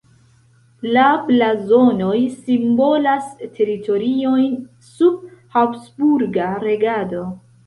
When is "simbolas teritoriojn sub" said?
2.37-5.21